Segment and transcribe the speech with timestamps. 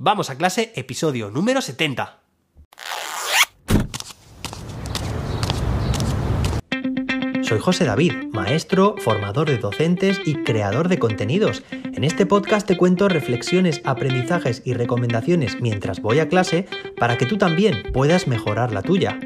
[0.00, 2.20] Vamos a clase, episodio número 70.
[7.42, 11.64] Soy José David, maestro, formador de docentes y creador de contenidos.
[11.72, 17.26] En este podcast te cuento reflexiones, aprendizajes y recomendaciones mientras voy a clase para que
[17.26, 19.18] tú también puedas mejorar la tuya.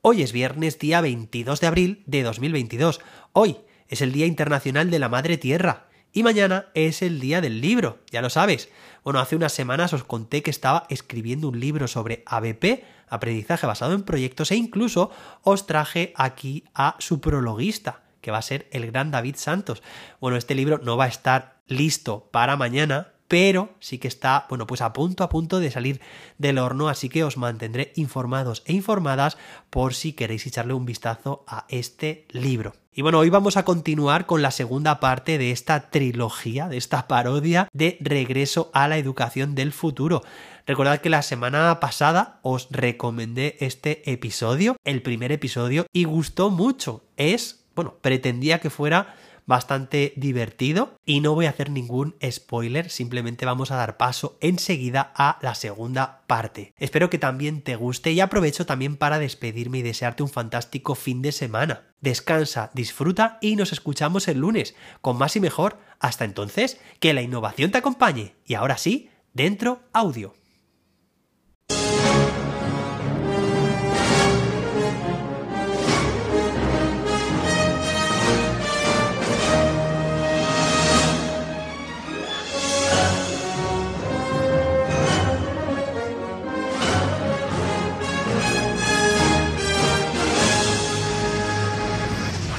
[0.00, 3.02] Hoy es viernes día 22 de abril de 2022.
[3.34, 3.58] Hoy
[3.88, 5.86] es el Día Internacional de la Madre Tierra.
[6.12, 8.70] Y mañana es el día del libro, ya lo sabes.
[9.04, 13.92] Bueno, hace unas semanas os conté que estaba escribiendo un libro sobre ABP, aprendizaje basado
[13.94, 15.10] en proyectos, e incluso
[15.42, 19.82] os traje aquí a su prologuista, que va a ser el gran David Santos.
[20.20, 24.66] Bueno, este libro no va a estar listo para mañana, pero sí que está, bueno,
[24.66, 26.00] pues a punto a punto de salir
[26.38, 29.36] del horno, así que os mantendré informados e informadas
[29.70, 32.74] por si queréis echarle un vistazo a este libro.
[32.98, 37.06] Y bueno, hoy vamos a continuar con la segunda parte de esta trilogía, de esta
[37.06, 40.22] parodia de Regreso a la Educación del Futuro.
[40.66, 47.04] Recordad que la semana pasada os recomendé este episodio, el primer episodio, y gustó mucho.
[47.18, 49.14] Es, bueno, pretendía que fuera
[49.46, 55.12] bastante divertido y no voy a hacer ningún spoiler, simplemente vamos a dar paso enseguida
[55.14, 56.74] a la segunda parte.
[56.78, 61.22] Espero que también te guste y aprovecho también para despedirme y desearte un fantástico fin
[61.22, 61.86] de semana.
[62.00, 65.78] Descansa, disfruta y nos escuchamos el lunes con más y mejor.
[65.98, 68.34] Hasta entonces, que la innovación te acompañe.
[68.44, 70.34] Y ahora sí, dentro audio.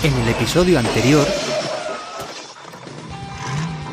[0.00, 1.26] En el episodio anterior...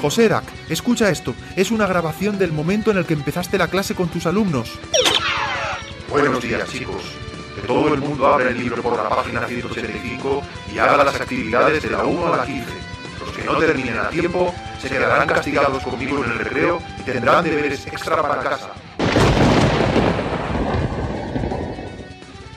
[0.00, 1.34] Josérak, escucha esto.
[1.56, 4.78] Es una grabación del momento en el que empezaste la clase con tus alumnos.
[6.08, 7.02] Buenos días, chicos.
[7.54, 10.42] Que todo el mundo abra el libro por la página 185
[10.74, 12.64] y haga las actividades de la 1 a la 15.
[13.20, 17.44] Los que no terminen a tiempo se quedarán castigados conmigo en el recreo y tendrán
[17.44, 18.70] deberes extra para casa.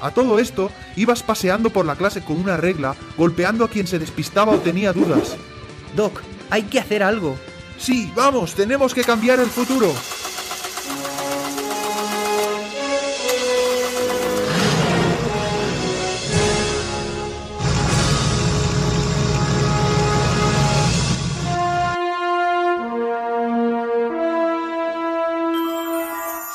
[0.00, 3.98] A todo esto, ibas paseando por la clase con una regla, golpeando a quien se
[3.98, 5.36] despistaba o tenía dudas.
[5.94, 7.36] Doc, hay que hacer algo.
[7.78, 9.92] Sí, vamos, tenemos que cambiar el futuro.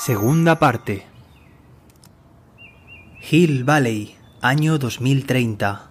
[0.06, 1.15] Segunda parte.
[3.28, 5.90] Hill Valley, año 2030.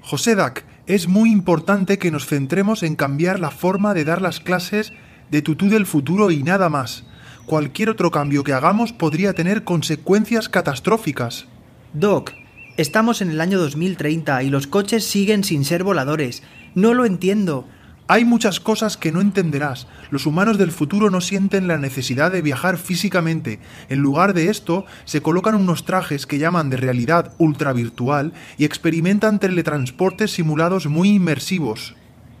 [0.00, 4.94] Josédak, es muy importante que nos centremos en cambiar la forma de dar las clases
[5.30, 7.04] de Tutú del futuro y nada más.
[7.44, 11.44] Cualquier otro cambio que hagamos podría tener consecuencias catastróficas.
[11.92, 12.32] Doc,
[12.78, 16.42] estamos en el año 2030 y los coches siguen sin ser voladores.
[16.74, 17.68] No lo entiendo.
[18.06, 19.86] Hay muchas cosas que no entenderás.
[20.10, 23.60] Los humanos del futuro no sienten la necesidad de viajar físicamente.
[23.88, 29.38] En lugar de esto, se colocan unos trajes que llaman de realidad ultravirtual y experimentan
[29.38, 31.94] teletransportes simulados muy inmersivos.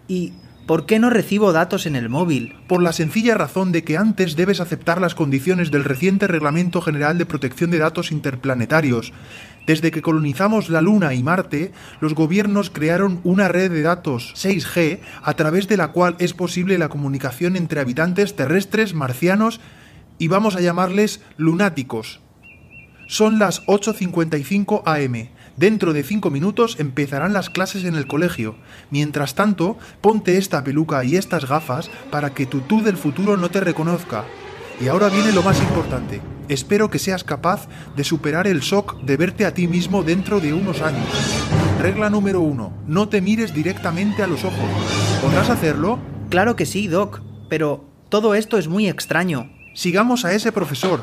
[0.06, 0.34] ¿Y
[0.66, 2.56] por qué no recibo datos en el móvil?
[2.68, 7.16] Por la sencilla razón de que antes debes aceptar las condiciones del reciente Reglamento General
[7.16, 9.14] de Protección de Datos Interplanetarios.
[9.66, 15.00] Desde que colonizamos la Luna y Marte, los gobiernos crearon una red de datos 6G
[15.22, 19.60] a través de la cual es posible la comunicación entre habitantes terrestres, marcianos
[20.18, 22.20] y vamos a llamarles lunáticos.
[23.06, 25.28] Son las 8.55 am.
[25.56, 28.56] Dentro de 5 minutos empezarán las clases en el colegio.
[28.90, 33.50] Mientras tanto, ponte esta peluca y estas gafas para que tu tú del futuro no
[33.50, 34.24] te reconozca.
[34.80, 36.20] Y ahora viene lo más importante.
[36.48, 40.52] Espero que seas capaz de superar el shock de verte a ti mismo dentro de
[40.52, 41.06] unos años.
[41.80, 42.72] Regla número uno.
[42.86, 44.68] No te mires directamente a los ojos.
[45.22, 45.98] ¿Podrás hacerlo?
[46.28, 49.50] Claro que sí, Doc, pero todo esto es muy extraño.
[49.74, 51.02] Sigamos a ese profesor.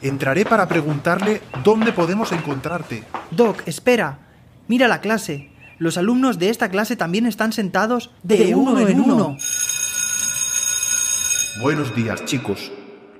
[0.00, 3.04] Entraré para preguntarle dónde podemos encontrarte.
[3.30, 4.20] Doc, espera.
[4.68, 5.50] Mira la clase.
[5.78, 9.36] Los alumnos de esta clase también están sentados de, uno, en uno.
[11.60, 12.72] Buenos días, chicos.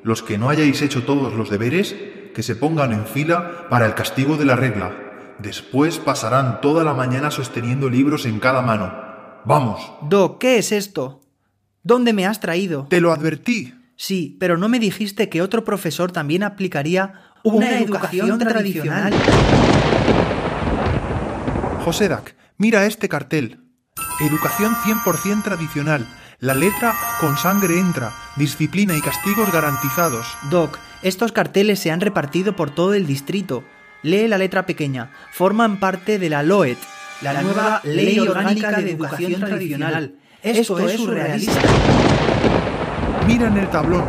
[0.03, 1.95] Los que no hayáis hecho todos los deberes,
[2.35, 5.37] que se pongan en fila para el castigo de la regla.
[5.39, 8.93] Después pasarán toda la mañana sosteniendo libros en cada mano.
[9.45, 9.81] Vamos.
[10.03, 11.21] Doc, ¿qué es esto?
[11.83, 12.87] ¿Dónde me has traído?
[12.89, 13.75] Te lo advertí.
[13.97, 19.13] Sí, pero no me dijiste que otro profesor también aplicaría una, educación, tradicional.
[21.85, 23.61] Josédak, mira este cartel.
[24.21, 26.07] Educación 100% tradicional.
[26.43, 30.27] La letra con sangre entra, disciplina y castigos garantizados.
[30.50, 33.62] Doc, estos carteles se han repartido por todo el distrito.
[34.03, 35.12] Lee la letra pequeña.
[35.31, 36.79] Forman parte de la LOET,
[37.21, 40.17] la, nueva Ley Orgánica de Educación Tradicional.
[40.43, 41.61] Esto, es surrealista.
[43.29, 44.03] Mira en el tablón.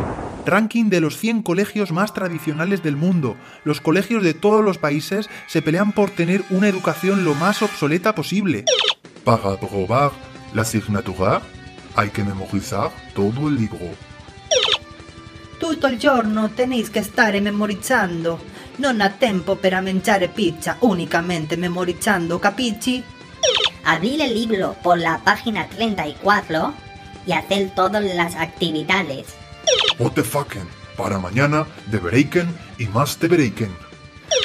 [0.44, 3.36] Ranking de los 100 colegios más tradicionales del mundo.
[3.62, 8.16] Los colegios de todos los países se pelean por tener una educación lo más obsoleta
[8.16, 8.64] posible.
[9.22, 10.10] Para aprobar
[10.52, 11.40] la asignatura
[11.94, 13.78] hay que memorizar todo el libro.
[15.58, 18.52] Tutto il giorno tenéis que stare memorizzando.
[18.76, 23.02] Non ha tempo per mangiare pizza unicamente memorizzando, capici?
[23.84, 26.74] Abrir el libro por la página 34
[27.26, 29.26] y hacer todas las actividades.
[29.98, 30.68] What the fucking.
[30.96, 32.48] Para mañana, de Bereiken
[32.78, 33.70] y más de Bereiken.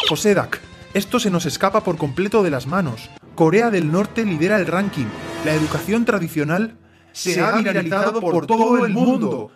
[0.07, 0.59] Josedak,
[0.93, 3.09] esto se nos escapa por completo de las manos.
[3.35, 5.05] Corea del Norte lidera el ranking.
[5.45, 6.75] La educación tradicional
[7.11, 9.51] se, ha viralizado por todo el mundo.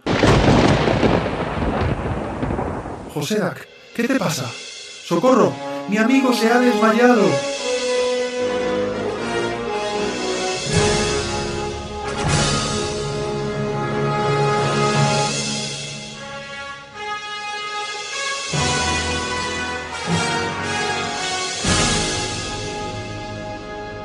[3.13, 4.49] Josedak, ¿qué te pasa?
[5.05, 5.53] ¡Socorro!
[5.89, 7.29] ¡Mi amigo se ha desmayado!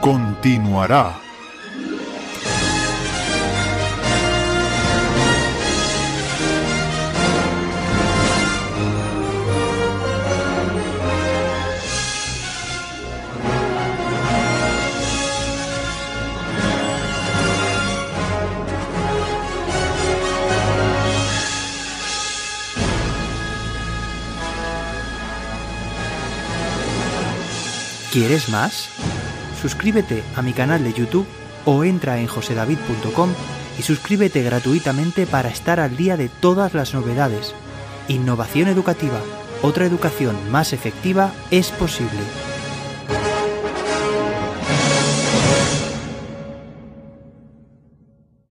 [0.01, 1.28] Continuará.
[28.13, 28.89] ¿Quieres más?
[29.61, 31.27] Suscríbete a mi canal de YouTube
[31.67, 33.31] o entra en josedavid.com
[33.79, 37.55] y suscríbete gratuitamente para estar al día de todas las novedades.
[38.09, 39.21] Innovación educativa.
[39.61, 42.48] Otra educación más efectiva es posible.